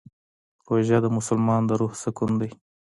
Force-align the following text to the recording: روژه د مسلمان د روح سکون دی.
روژه 0.67 0.97
د 1.03 1.07
مسلمان 1.17 1.61
د 1.65 1.71
روح 1.81 1.93
سکون 2.03 2.31
دی. 2.41 2.51